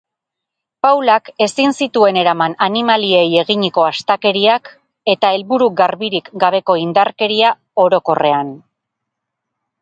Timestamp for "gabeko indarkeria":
6.45-7.53